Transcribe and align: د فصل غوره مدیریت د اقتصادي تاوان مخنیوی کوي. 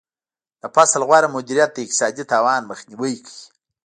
د 0.61 0.63
فصل 0.75 1.01
غوره 1.07 1.29
مدیریت 1.35 1.69
د 1.73 1.77
اقتصادي 1.85 2.23
تاوان 2.31 2.61
مخنیوی 2.71 3.13
کوي. 3.25 3.39